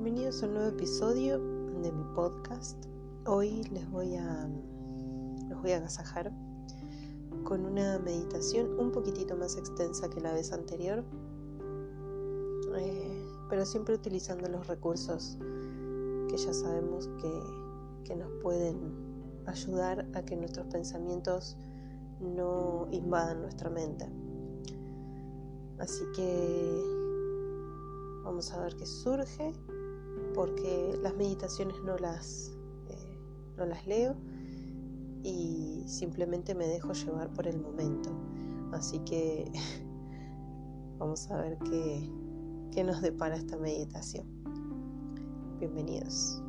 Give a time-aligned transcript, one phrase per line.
[0.00, 1.40] Bienvenidos a un nuevo episodio
[1.82, 2.86] de mi podcast.
[3.26, 4.48] Hoy les voy a
[5.48, 6.32] los voy a agasajar
[7.42, 11.04] con una meditación un poquitito más extensa que la vez anterior,
[12.76, 15.36] eh, pero siempre utilizando los recursos
[16.28, 17.42] que ya sabemos que,
[18.04, 18.78] que nos pueden
[19.46, 21.56] ayudar a que nuestros pensamientos
[22.20, 24.08] no invadan nuestra mente.
[25.80, 26.84] Así que
[28.22, 29.52] vamos a ver qué surge,
[30.38, 32.52] porque las meditaciones no las,
[32.86, 33.18] eh,
[33.56, 34.14] no las leo
[35.24, 38.10] y simplemente me dejo llevar por el momento.
[38.70, 39.50] Así que
[41.00, 42.08] vamos a ver qué,
[42.70, 44.28] qué nos depara esta meditación.
[45.58, 46.40] Bienvenidos.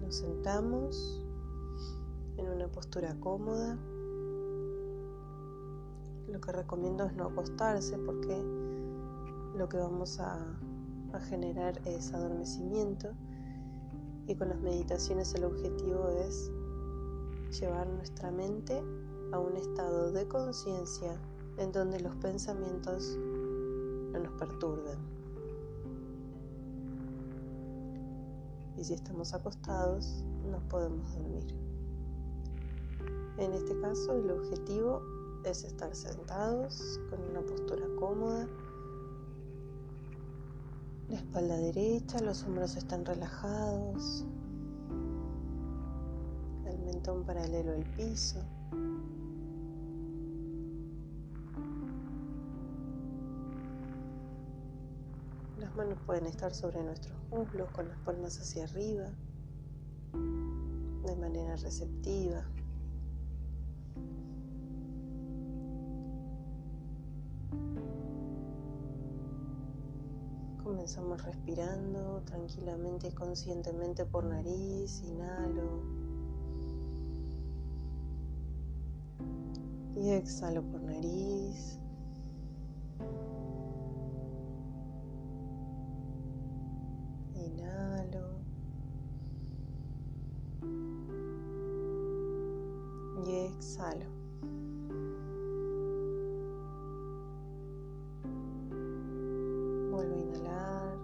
[0.00, 1.20] Nos sentamos
[2.36, 3.76] en una postura cómoda.
[6.34, 8.36] Lo que recomiendo es no acostarse porque
[9.56, 10.36] lo que vamos a,
[11.28, 13.12] generar es adormecimiento
[14.26, 16.50] y con las meditaciones el objetivo es
[17.56, 18.82] llevar nuestra mente
[19.30, 21.16] a un estado de conciencia
[21.58, 24.98] en donde los pensamientos no nos perturben.
[28.76, 31.46] Y si estamos acostados, nos podemos dormir.
[33.38, 35.13] En este caso, el objetivo
[35.50, 38.48] es estar sentados con una postura cómoda,
[41.08, 44.24] la espalda derecha, los hombros están relajados,
[46.66, 48.42] el mentón paralelo al piso.
[55.58, 59.10] Las manos pueden estar sobre nuestros muslos con las palmas hacia arriba,
[61.04, 62.44] de manera receptiva.
[70.84, 75.80] Comenzamos respirando tranquilamente y conscientemente por nariz, inhalo.
[79.96, 81.80] Y exhalo por nariz.
[87.32, 88.28] Inhalo.
[93.24, 94.13] Y exhalo.
[99.94, 100.98] Vuelvo a inhalar.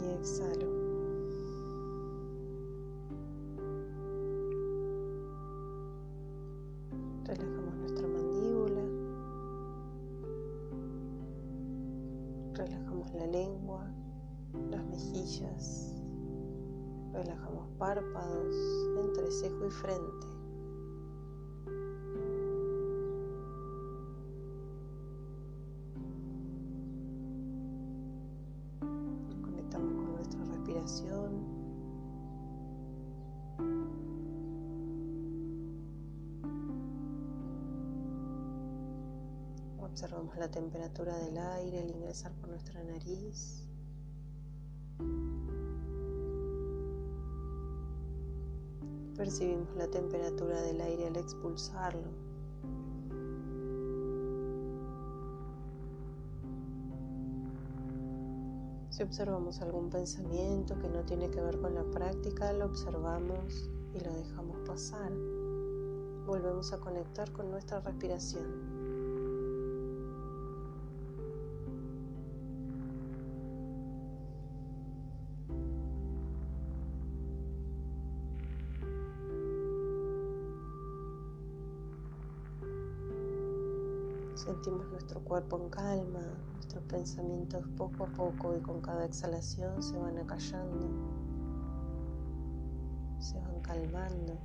[0.00, 0.66] Y exhalo.
[7.26, 8.82] Relajamos nuestra mandíbula.
[12.54, 13.86] Relajamos la lengua,
[14.68, 15.94] las mejillas.
[17.12, 18.54] Relajamos párpados,
[18.96, 20.37] entrecejo y frente.
[40.00, 43.66] Observamos la temperatura del aire al ingresar por nuestra nariz.
[49.16, 52.12] Percibimos la temperatura del aire al expulsarlo.
[58.90, 63.98] Si observamos algún pensamiento que no tiene que ver con la práctica, lo observamos y
[63.98, 65.10] lo dejamos pasar.
[66.24, 68.77] Volvemos a conectar con nuestra respiración.
[84.38, 86.22] Sentimos nuestro cuerpo en calma,
[86.54, 90.88] nuestros pensamientos poco a poco y con cada exhalación se van acallando,
[93.18, 94.38] se van calmando.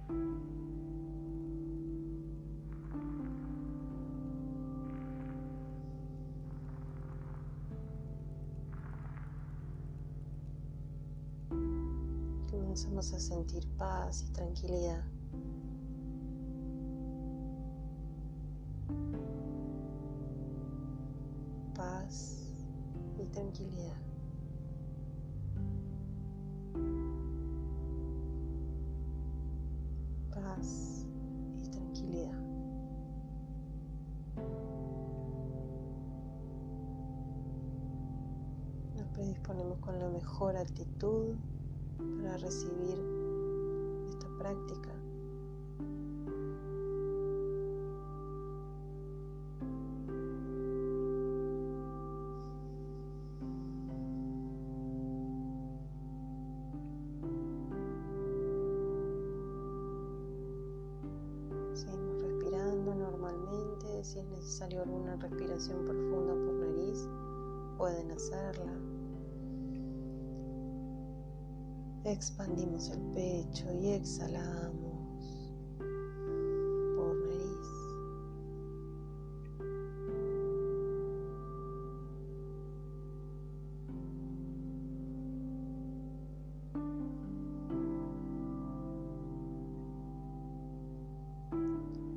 [12.49, 15.12] Comenzamos a sentir paz y tranquilidad.
[23.53, 23.97] Tranquilidad.
[30.31, 31.05] Paz
[31.61, 32.39] y tranquilidad.
[38.95, 41.35] Nos predisponemos con la mejor actitud
[41.97, 42.97] para recibir
[44.09, 44.92] esta práctica.
[64.03, 64.35] Haciendo
[64.81, 67.07] alguna respiración profunda por nariz,
[67.77, 68.73] pueden hacerla.
[72.03, 75.53] Expandimos el pecho y exhalamos
[76.97, 77.69] por nariz.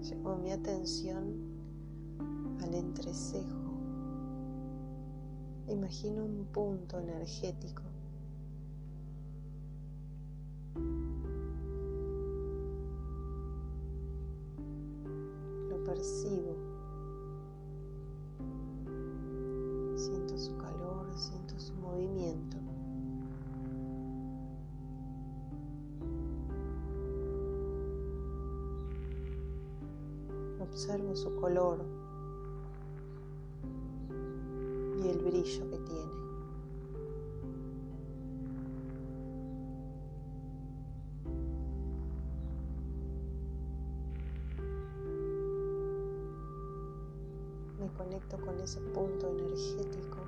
[0.01, 1.56] Llevo mi atención
[2.63, 3.47] al entrecejo.
[5.69, 7.83] Imagino un punto energético
[15.87, 16.57] percibo.
[19.95, 22.57] Siento su calor, siento su movimiento.
[30.61, 32.06] Observo su color
[35.27, 36.27] brillo que tiene.
[47.97, 50.19] conecto con ese punto energético.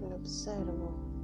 [0.00, 1.15] Lo observo.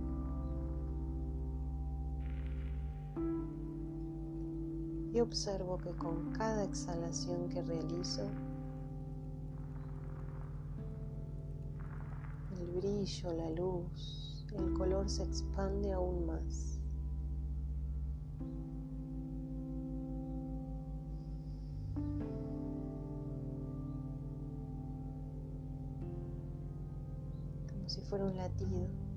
[5.12, 8.30] Y observo que con cada exhalación que realizo,
[12.58, 16.78] el brillo, la luz, el color se expande aún más.
[27.92, 29.11] si fuera un latido.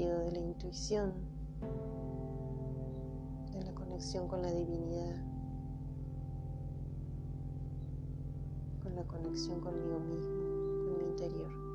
[0.00, 1.12] De la intuición,
[3.52, 5.14] de la conexión con la divinidad,
[8.82, 11.69] con la conexión conmigo mismo, con mi interior.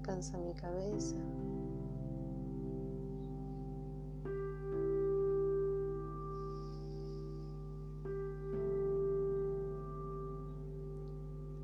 [0.00, 1.16] Alcanza mi cabeza.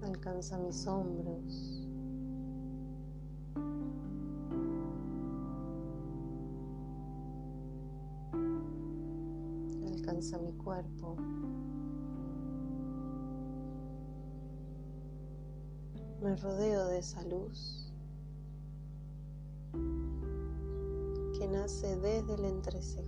[0.03, 1.83] Alcanza mis hombros.
[9.87, 11.17] Alcanza mi cuerpo.
[16.23, 17.86] me rodeo de esa luz
[21.39, 23.05] que nace desde el entrecejo.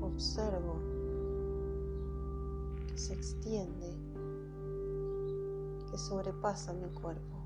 [0.00, 0.80] Observo
[2.86, 3.94] que se extiende,
[5.90, 7.43] que sobrepasa mi cuerpo.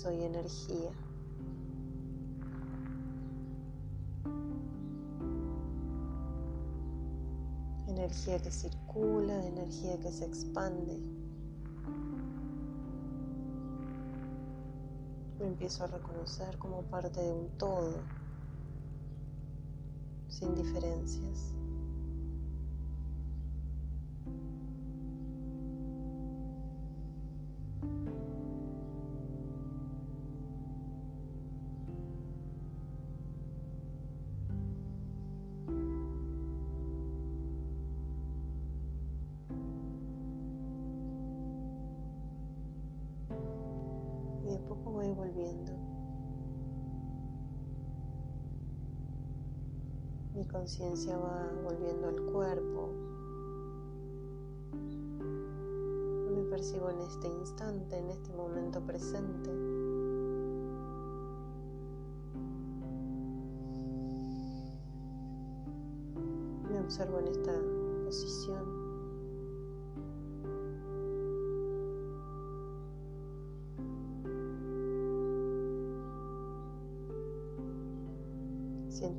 [0.00, 0.90] Que soy energía.
[7.88, 10.98] Energía que circula, energía que se expande.
[15.38, 17.94] Me empiezo a reconocer como parte de un todo,
[20.28, 21.59] sin diferencias.
[50.34, 52.88] Mi conciencia va volviendo al cuerpo.
[56.34, 59.50] Me percibo en este instante, en este momento presente.
[66.70, 67.52] Me observo en esta
[68.04, 68.79] posición.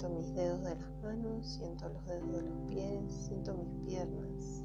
[0.02, 4.64] Siento mis dedos de las manos, siento los dedos de los pies, siento mis piernas.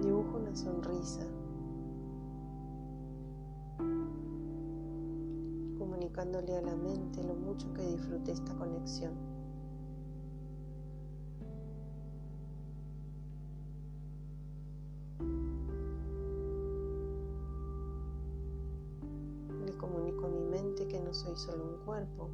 [0.00, 1.26] Dibujo una sonrisa,
[5.76, 9.33] comunicándole a la mente lo mucho que disfruté esta conexión.
[21.14, 22.28] Soy solo un cuerpo.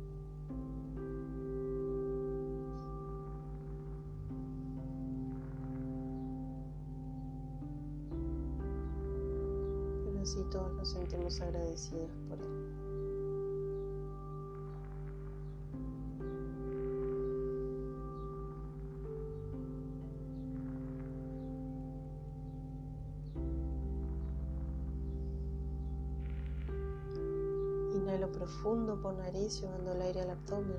[10.05, 12.70] Pero así todos nos sentimos agradecidos por él.
[28.21, 30.77] Inhalo profundo por nariz, llevando el aire al abdomen.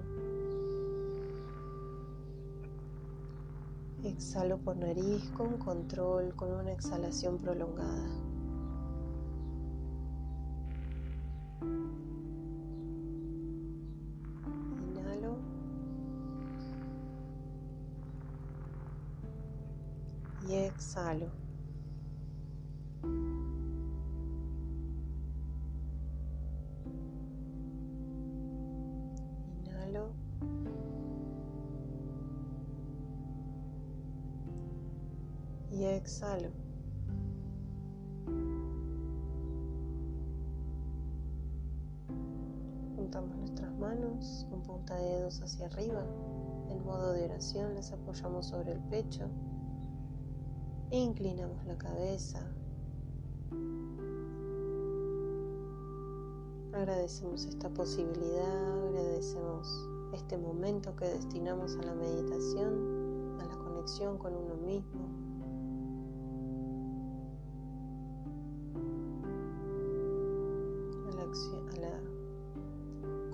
[4.04, 8.10] Exhalo por nariz con control, con una exhalación prolongada.
[14.94, 15.38] Inhalo.
[20.48, 21.51] Y exhalo.
[45.40, 46.04] Hacia arriba.
[46.70, 49.30] En modo de oración las apoyamos sobre el pecho
[50.90, 52.40] e inclinamos la cabeza.
[56.74, 64.36] Agradecemos esta posibilidad, agradecemos este momento que destinamos a la meditación, a la conexión con
[64.36, 65.22] uno mismo.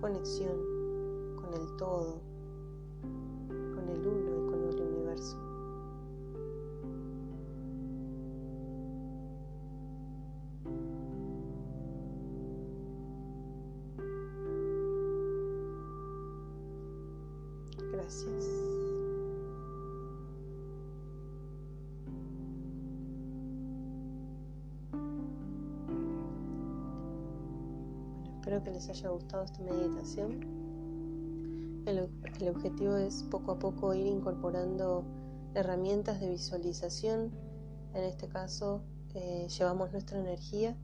[0.07, 0.76] conexión
[1.47, 2.21] con el todo,
[3.73, 5.37] con el uno y con el universo.
[17.93, 18.45] Gracias.
[28.35, 30.66] Espero que les haya gustado esta meditación.
[31.87, 35.05] El, objetivo es poco a poco ir incorporando
[35.53, 37.31] herramientas de visualización.
[37.93, 38.81] En este caso,
[39.13, 40.75] eh, llevamos nuestra energía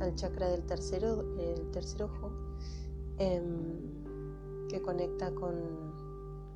[0.00, 2.30] al chakra del tercero, el tercer ojo,
[3.16, 5.54] em, que conecta con,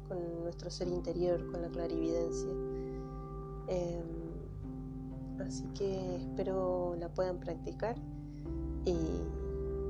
[0.06, 2.50] con, nuestro ser interior, con la clarividencia.
[3.68, 4.04] Em,
[5.40, 7.96] así que espero la puedan practicar
[8.84, 8.94] y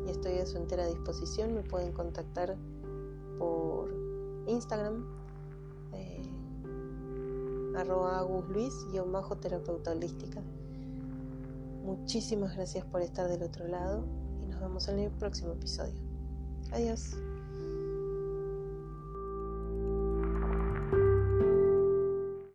[0.07, 1.55] y estoy a su entera disposición.
[1.55, 2.57] Me pueden contactar
[3.38, 3.90] por
[4.47, 5.05] Instagram,
[5.93, 6.23] eh,
[7.76, 8.75] arroba agusluis,
[9.40, 10.43] terapeuta holística.
[11.85, 14.05] Muchísimas gracias por estar del otro lado
[14.43, 15.95] y nos vemos en el próximo episodio.
[16.73, 17.16] Adiós.